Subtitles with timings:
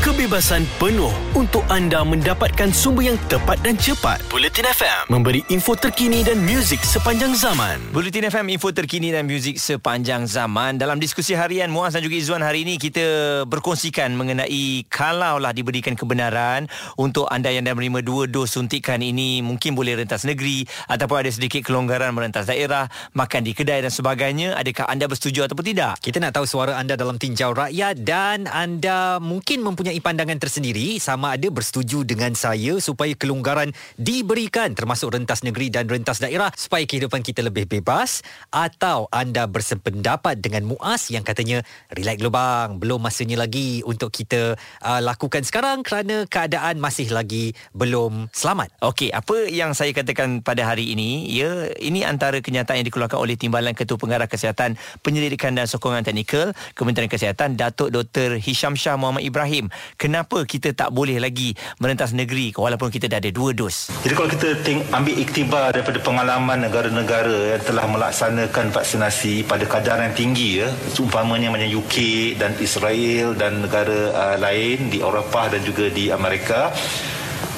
[0.00, 4.24] kebebasan penuh untuk anda mendapatkan sumber yang tepat dan cepat.
[4.32, 7.76] Bulletin FM memberi info terkini dan muzik sepanjang zaman.
[7.92, 10.80] Bulletin FM info terkini dan muzik sepanjang zaman.
[10.80, 16.64] Dalam diskusi harian Muaz dan juga Izzuan hari ini kita berkongsikan mengenai kalaulah diberikan kebenaran
[16.96, 21.30] untuk anda yang dah menerima dua dos suntikan ini mungkin boleh rentas negeri ataupun ada
[21.30, 24.56] sedikit kelonggaran merentas daerah, makan di kedai dan sebagainya.
[24.56, 26.00] Adakah anda bersetuju ataupun tidak?
[26.00, 31.34] Kita nak tahu suara anda dalam tinjau rakyat dan anda mungkin mempunyai pandangan tersendiri sama
[31.34, 37.26] ada bersetuju dengan saya supaya kelonggaran diberikan termasuk rentas negeri dan rentas daerah supaya kehidupan
[37.26, 38.22] kita lebih bebas
[38.54, 44.54] atau anda bersependapat dengan Muaz yang katanya relax dulu bang belum masanya lagi untuk kita
[44.84, 48.76] uh, lakukan sekarang kerana keadaan masih lagi belum selamat.
[48.84, 53.40] Okey, apa yang saya katakan pada hari ini, ya, ini antara kenyataan yang dikeluarkan oleh
[53.40, 58.36] Timbalan Ketua Pengarah Kesihatan, Penyelidikan dan Sokongan Teknikal Kementerian Kesihatan Datuk Dr.
[58.36, 59.72] Hisham Shah Muhammad Ibrahim.
[59.96, 63.92] Kenapa kita tak boleh lagi merentas negeri walaupun kita dah ada dua dos?
[64.02, 70.00] Jadi kalau kita teng- ambil iktibar daripada pengalaman negara-negara yang telah melaksanakan vaksinasi pada kadar
[70.00, 71.96] yang tinggi ya, seumpamanya macam UK
[72.36, 76.72] dan Israel dan negara uh, lain di Eropah dan juga di Amerika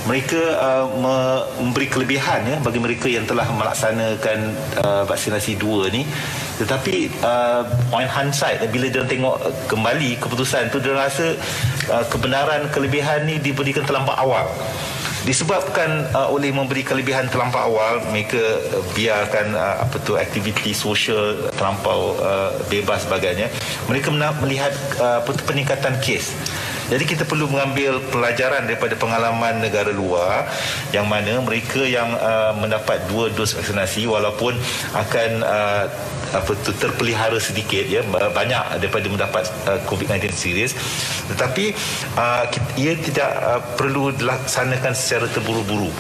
[0.02, 4.38] mereka uh, me- memberi kelebihan ya bagi mereka yang telah melaksanakan
[4.82, 6.02] uh, vaksinasi dua ni
[6.60, 7.64] tetapi uh,
[7.94, 11.36] on hindsight bila dia tengok uh, kembali keputusan tu dia rasa
[11.88, 14.46] uh, kebenaran kelebihan ni diberikan terlampau awal.
[15.22, 18.42] Disebabkan uh, oleh memberi kelebihan terlampau awal mereka
[18.74, 23.46] uh, biarkan uh, apa tu aktiviti sosial terlampau uh, bebas sebagainya
[23.86, 24.10] mereka
[24.42, 26.34] melihat uh, peningkatan kes
[26.92, 30.44] jadi kita perlu mengambil pelajaran daripada pengalaman negara luar
[30.92, 34.52] yang mana mereka yang uh, mendapat dua dos vaksinasi walaupun
[34.92, 35.88] akan uh,
[36.32, 38.00] apa tu terpelihara sedikit ya
[38.32, 40.72] banyak daripada mendapat uh, COVID-19 serius
[41.32, 41.76] tetapi
[42.16, 42.44] uh,
[42.76, 45.92] ia tidak uh, perlu dilaksanakan secara terburu-buru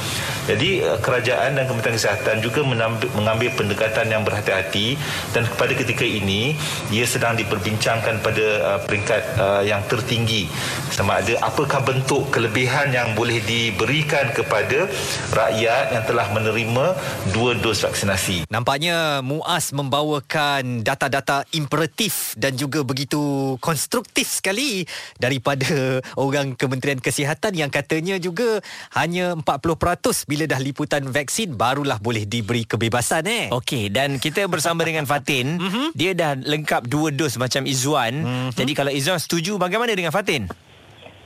[0.46, 2.66] jadi uh, kerajaan dan Kementerian Kesihatan juga
[3.14, 4.98] mengambil pendekatan yang berhati-hati
[5.30, 6.58] dan pada ketika ini
[6.90, 10.50] ia sedang diperbincangkan pada uh, peringkat uh, yang tertinggi
[10.90, 14.90] sama ada apakah bentuk kelebihan yang boleh diberikan kepada
[15.32, 16.84] rakyat yang telah menerima
[17.32, 18.44] dua dos vaksinasi.
[18.52, 24.84] Nampaknya Muaz membawakan data-data imperatif dan juga begitu konstruktif sekali
[25.16, 28.60] daripada orang Kementerian Kesihatan yang katanya juga
[28.92, 33.44] hanya 40% bila dah liputan vaksin barulah boleh diberi kebebasan eh.
[33.52, 35.44] Okey, dan kita bersama dengan Fatin.
[35.60, 35.92] Mhm.
[35.92, 38.24] dia dah lengkap dua dos macam Izzuan.
[38.56, 40.48] Jadi kalau Izzuan setuju, bagaimana dengan Fatin?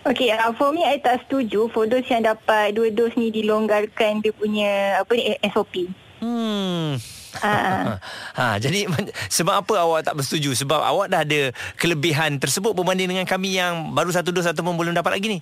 [0.02, 4.22] Okay, uh, for me I tak setuju for those yang dapat dua dos ni dilonggarkan
[4.22, 5.90] dia punya apa ni SOP.
[6.18, 6.94] Hmm.
[7.36, 7.98] Uh,
[8.38, 8.86] Ha, jadi
[9.28, 10.54] sebab apa awak tak bersetuju?
[10.54, 14.94] Sebab awak dah ada kelebihan tersebut berbanding dengan kami yang baru satu dos ataupun belum
[14.94, 15.40] dapat lagi ni.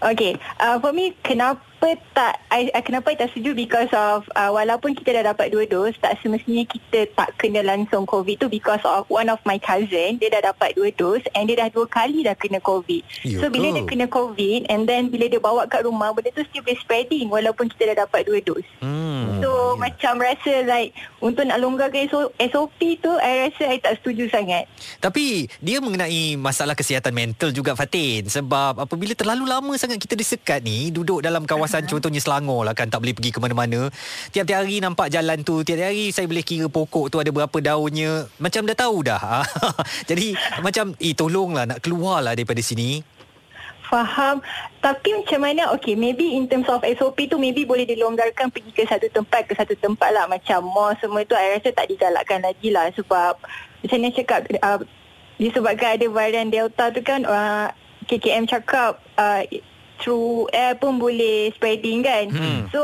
[0.00, 1.58] okay, uh, for me kenapa
[2.16, 5.68] tak I, I, kenapa I tak setuju because of uh, walaupun kita dah dapat dua
[5.68, 10.16] dos tak semestinya kita tak kena langsung COVID tu because of one of my cousin
[10.16, 13.02] dia dah dapat dua dos and dia dah dua kali dah kena COVID.
[13.28, 13.74] Ya so bila ke?
[13.76, 17.26] dia kena COVID and then bila dia bawa kat rumah benda tu still boleh spreading
[17.28, 18.66] walaupun kita dah dapat dua dos.
[18.80, 19.33] Hmm.
[19.44, 24.32] So macam rasa like untuk nak longgarkan SO- SOP tu I rasa I tak setuju
[24.32, 24.64] sangat.
[25.04, 30.64] Tapi dia mengenai masalah kesihatan mental juga Fatin sebab apabila terlalu lama sangat kita disekat
[30.64, 31.92] ni duduk dalam kawasan uh-huh.
[31.92, 33.92] contohnya Selangor lah kan tak boleh pergi ke mana-mana.
[34.32, 38.24] Tiap-tiap hari nampak jalan tu, tiap-tiap hari saya boleh kira pokok tu ada berapa daunnya.
[38.40, 39.44] Macam dah tahu dah.
[40.08, 40.32] Jadi
[40.64, 43.13] macam eh tolonglah nak keluarlah daripada sini.
[43.94, 44.42] Faham.
[44.82, 48.82] Tapi macam mana, okay, maybe in terms of SOP tu maybe boleh dilonggarkan pergi ke
[48.90, 50.26] satu tempat, ke satu tempat lah.
[50.26, 52.90] Macam mall semua tu, I rasa tak digalakkan lagi lah.
[52.98, 53.38] Sebab,
[53.86, 54.82] macam mana cakap, uh,
[55.38, 57.70] disebabkan ada varian Delta tu kan, uh,
[58.10, 59.46] KKM cakap uh,
[60.02, 62.34] through air pun boleh spreading kan.
[62.34, 62.66] Hmm.
[62.74, 62.82] So,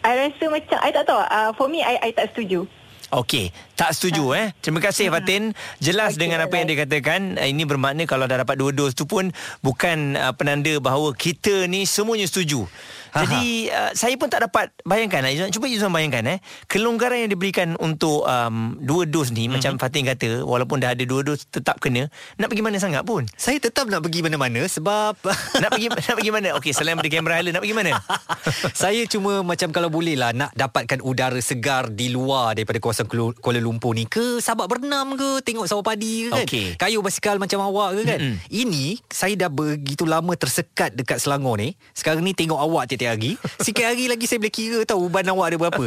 [0.00, 1.20] I rasa macam, I tak tahu.
[1.20, 2.64] Uh, for me, I, I tak setuju.
[3.08, 4.52] Okey, tak setuju eh.
[4.60, 5.56] Terima kasih Fatin.
[5.80, 7.40] Jelas Okey, dengan apa yang dia katakan.
[7.40, 9.32] Eh, Ini bermakna kalau dah dapat dua dos tu pun
[9.64, 12.68] bukan uh, penanda bahawa kita ni semuanya setuju.
[13.14, 15.50] Jadi uh, saya pun tak dapat bayangkan Izzuan.
[15.50, 16.38] Cuba Izzuan bayangkan eh.
[16.68, 19.52] Kelonggaran yang diberikan untuk um, dua dos ni mm-hmm.
[19.58, 22.12] macam Fatin kata walaupun dah ada dua dos tetap kena.
[22.36, 23.24] Nak pergi mana sangat pun.
[23.34, 25.16] Saya tetap nak pergi mana-mana sebab
[25.62, 26.48] Nak pergi nak pergi mana?
[26.60, 27.92] Okey, selain daripada kamera hala nak pergi mana?
[28.82, 33.60] saya cuma macam kalau boleh lah nak dapatkan udara segar di luar daripada kawasan Kuala
[33.62, 36.66] Lumpur ni ke Sabak berenam ke tengok sawah padi ke kan Okey.
[36.76, 38.36] kayu basikal macam awak ke kan Mm-mm.
[38.50, 43.84] ini saya dah begitu lama tersekat dekat Selangor ni sekarang ni tengok awak hari Sikit
[43.84, 45.84] hari lagi saya boleh kira tahu Uban awak ada berapa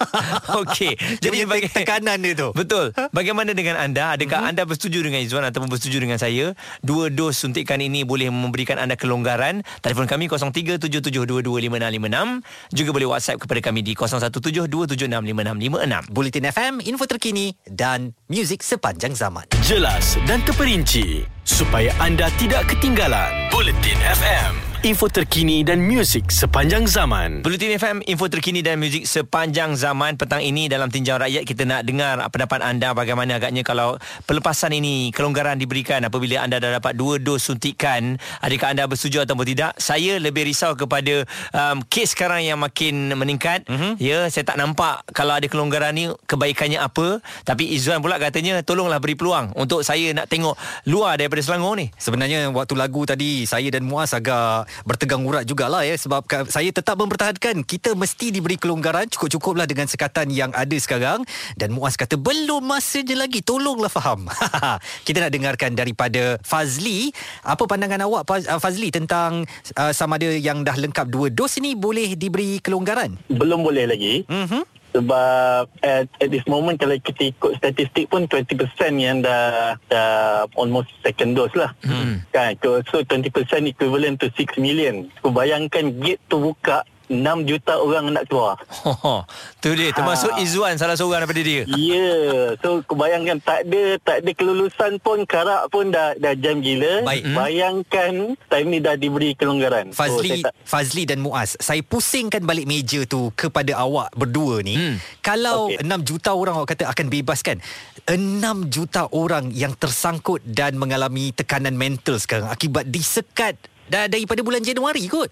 [0.62, 0.96] Okey.
[1.22, 2.90] Jadi bagi tekanan dia tu Betul.
[3.14, 4.18] Bagaimana dengan anda?
[4.18, 4.50] Adakah mm-hmm.
[4.56, 6.58] anda bersetuju dengan Izwan ataupun bersetuju dengan saya?
[6.82, 9.62] Dua dos suntikan ini boleh memberikan anda kelonggaran.
[9.80, 12.74] Telefon kami 0377225656.
[12.74, 16.10] Juga boleh WhatsApp kepada kami di 0172765656.
[16.10, 23.30] Bulletin FM Info terkini Dan muzik sepanjang zaman Jelas dan terperinci supaya anda tidak ketinggalan.
[23.54, 27.42] Bulletin FM, info terkini dan muzik sepanjang zaman.
[27.42, 30.14] Bulletin FM, info terkini dan muzik sepanjang zaman.
[30.14, 33.98] Petang ini dalam tinjau rakyat kita nak dengar pendapat anda bagaimana agaknya kalau
[34.30, 38.14] pelepasan ini kelonggaran diberikan apabila anda dah dapat dua dos suntikan.
[38.38, 39.74] Adakah anda bersetuju ataupun tidak?
[39.74, 43.66] Saya lebih risau kepada um, kes sekarang yang makin meningkat.
[43.66, 43.98] Mm-hmm.
[43.98, 47.18] ya saya tak nampak kalau ada kelonggaran ni kebaikannya apa.
[47.42, 50.54] Tapi Izzuan pula katanya tolonglah beri peluang untuk saya nak tengok
[50.86, 51.90] luar daripada Selangor ni.
[51.98, 55.96] Sebenarnya waktu lagu tadi Saya dan Muaz agak Bertegang urat jugalah ya.
[55.96, 61.24] Sebab saya tetap mempertahankan Kita mesti diberi kelonggaran Cukup-cukuplah dengan sekatan yang ada sekarang.
[61.56, 64.28] Dan Muaz kata Belum masa je lagi Tolonglah faham.
[65.06, 67.14] Kita nak dengarkan daripada Fazli.
[67.46, 69.46] Apa pandangan awak uh, Fazli Tentang
[69.78, 73.16] uh, Sama ada yang dah lengkap dua dos ini Boleh diberi kelonggaran?
[73.30, 74.24] Belum boleh lagi.
[74.26, 74.75] Mhm.
[74.96, 78.56] Sebab at, at this moment kalau kita ikut statistik pun 20%
[78.96, 82.24] yang dah dah almost second dose lah hmm.
[82.32, 83.28] kan so, so 20%
[83.68, 86.80] equivalent to 6 million so bayangkan gate tu buka
[87.10, 89.22] 6 juta orang nak keluar Oh,
[89.58, 91.62] tu dia termasuk Izzuan salah seorang daripada dia.
[91.66, 92.44] Ya, yeah.
[92.62, 97.02] so bayangkan tak ada tak ada kelulusan pun karak pun dah dah jam gila.
[97.02, 97.22] Baik.
[97.34, 99.90] Bayangkan time ni dah diberi kelonggaran.
[99.96, 104.76] Fazli saya tak, Fazli dan Muaz Saya pusingkan balik meja tu Kepada awak berdua ni
[104.76, 104.96] hmm.
[105.24, 105.82] Kalau okay.
[105.82, 107.58] 6 juta orang Awak kata akan bebas kan
[108.04, 113.56] 6 juta orang Yang tersangkut Dan mengalami tekanan mental sekarang Akibat disekat
[113.86, 115.30] dah Daripada bulan Januari kot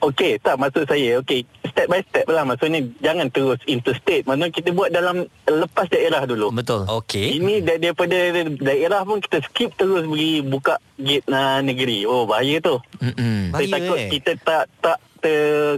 [0.00, 1.20] Okey, tak maksud saya.
[1.20, 2.40] Okey, step by step lah.
[2.42, 4.24] Maksudnya jangan terus interstate.
[4.24, 6.48] Maksudnya kita buat dalam lepas daerah dulu.
[6.50, 6.88] Betul.
[6.88, 8.16] Okey Ini da- daripada
[8.56, 12.08] daerah pun kita skip terus pergi buka gate uh, negeri.
[12.08, 12.80] Oh, bahaya tu.
[12.98, 13.52] Mm-mm.
[13.52, 14.08] Saya Bahaya, takut eh.
[14.10, 15.76] kita tak tak ter,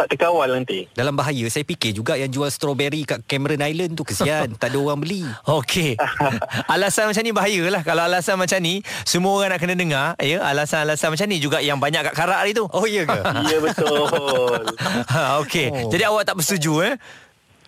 [0.00, 0.88] tak terkawal nanti.
[0.90, 4.78] Dalam bahaya Saya fikir juga Yang jual strawberry Kat Cameron Island tu Kesian Tak ada
[4.80, 6.00] orang beli Okey.
[6.72, 11.12] alasan macam ni bahayalah kalau alasan macam ni semua orang nak kena dengar ya alasan-alasan
[11.12, 12.64] macam ni juga yang banyak kat karak hari tu.
[12.66, 13.18] Oh iya ke?
[13.50, 14.64] Ya betul.
[15.06, 15.66] Ha, Okey.
[15.68, 15.90] Oh.
[15.90, 16.94] Jadi awak tak bersetuju eh?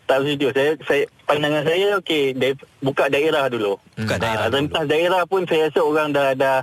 [0.03, 0.47] tak setuju.
[0.51, 3.77] Saya saya pandangan saya okey, da- buka daerah dulu.
[3.95, 4.57] Buka daerah Ah, dulu.
[4.61, 6.59] rentas daerah pun saya rasa orang dah dah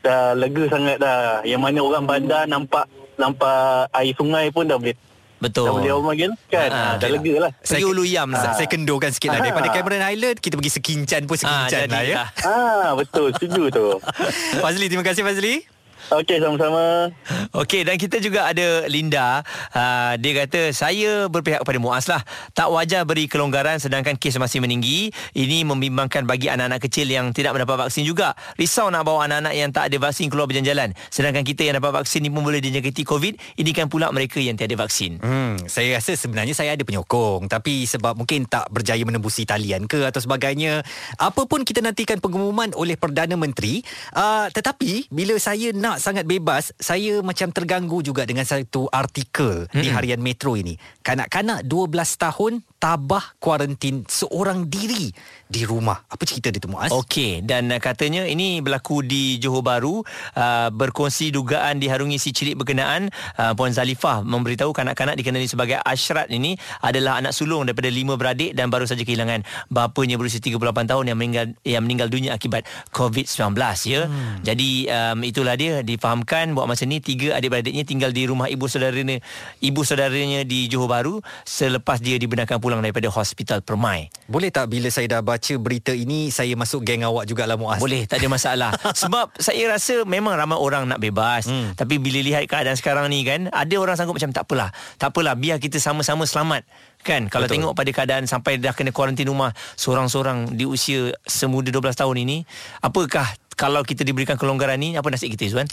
[0.00, 1.42] dah lega sangat dah.
[1.42, 2.84] Yang mana orang bandar nampak
[3.20, 3.52] nampak
[3.92, 4.96] air sungai pun dah boleh
[5.40, 5.64] Betul.
[5.64, 6.16] dah boleh orang
[6.48, 6.68] kan.
[6.68, 7.50] Ah, Ah, dah lega lah.
[7.56, 8.52] Pergi Ulu Yam lah.
[8.52, 9.72] Saya, kendurkan sikit lah Daripada.
[9.72, 12.28] Cameron Island Kita pergi sekincan pun sekincan lah ya.
[12.44, 13.86] Ah betul setuju tu.
[14.64, 15.64] Fazli terima kasih Fazli
[16.08, 17.12] Okey sama-sama.
[17.52, 19.44] Okey dan kita juga ada Linda.
[19.76, 22.24] Uh, dia kata saya berpihak kepada Muaz lah.
[22.56, 25.12] Tak wajar beri kelonggaran sedangkan kes masih meninggi.
[25.36, 28.32] Ini membimbangkan bagi anak-anak kecil yang tidak mendapat vaksin juga.
[28.56, 30.94] Risau nak bawa anak-anak yang tak ada vaksin keluar berjalan-jalan.
[31.10, 34.54] Sedangkan kita yang dapat vaksin ni pun boleh dijangkiti covid ini kan pula mereka yang
[34.54, 35.20] tiada vaksin.
[35.20, 37.50] Hmm, saya rasa sebenarnya saya ada penyokong.
[37.50, 40.86] Tapi sebab mungkin tak berjaya menembusi talian ke atau sebagainya
[41.18, 43.82] apa pun kita nantikan pengumuman oleh Perdana Menteri
[44.14, 49.80] uh, tetapi bila saya nak sangat bebas saya macam terganggu juga dengan satu artikel hmm.
[49.80, 51.90] di harian Metro ini kanak-kanak 12
[52.20, 55.12] tahun tabah kuarantin seorang diri
[55.44, 56.00] di rumah.
[56.08, 56.88] Apa cerita dia tu Muaz?
[56.88, 60.00] Okey dan uh, katanya ini berlaku di Johor Bahru.
[60.32, 63.12] Uh, berkongsi dugaan diharungi si cilik berkenaan.
[63.36, 68.56] Uh, Puan Zalifah memberitahu kanak-kanak dikenali sebagai Ashrat ini adalah anak sulung daripada lima beradik
[68.56, 70.56] dan baru saja kehilangan bapanya berusia 38
[70.88, 72.64] tahun yang meninggal yang meninggal dunia akibat
[72.96, 74.08] COVID-19 ya.
[74.08, 74.40] Hmm.
[74.40, 75.84] Jadi um, itulah dia.
[75.84, 79.20] Difahamkan buat masa ni tiga adik-beradiknya tinggal di rumah ibu saudaranya
[79.60, 81.20] ibu saudaranya di Johor Bahru.
[81.44, 84.06] Selepas dia dibenarkan pulang daripada hospital Permai.
[84.30, 88.06] boleh tak bila saya dah baca berita ini saya masuk geng awak jugalah Muaz Boleh,
[88.06, 88.70] tak ada masalah.
[89.02, 91.50] Sebab saya rasa memang ramai orang nak bebas.
[91.50, 91.74] Hmm.
[91.74, 94.70] Tapi bila lihat keadaan sekarang ni kan, ada orang sanggup macam tak apalah.
[95.00, 96.62] Tak apalah, biar kita sama-sama selamat.
[97.00, 97.64] Kan, kalau Betul.
[97.64, 102.44] tengok pada keadaan sampai dah kena kuarantin rumah seorang-seorang di usia semuda 12 tahun ini,
[102.84, 103.24] apakah
[103.56, 105.68] kalau kita diberikan kelonggaran ni, apa nasib kita Izwan?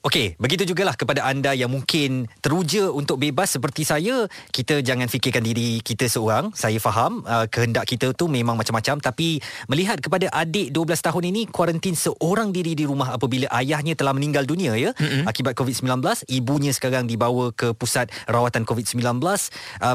[0.00, 5.44] Okey, begitu jugalah kepada anda yang mungkin teruja untuk bebas seperti saya, kita jangan fikirkan
[5.44, 6.56] diri kita seorang.
[6.56, 11.52] Saya faham uh, kehendak kita tu memang macam-macam tapi melihat kepada adik 12 tahun ini
[11.52, 15.28] kuarantin seorang diri di rumah apabila ayahnya telah meninggal dunia ya mm-hmm.
[15.28, 16.00] akibat COVID-19,
[16.32, 19.36] ibunya sekarang dibawa ke pusat rawatan COVID-19 uh,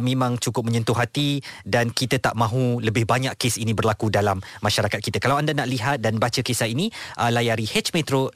[0.06, 5.02] memang cukup menyentuh hati dan kita tak mahu lebih banyak kes ini berlaku dalam masyarakat
[5.02, 5.18] kita.
[5.18, 8.36] Kalau anda nak lihat dan baca kisah ini, uh, layari hmetro.com.my.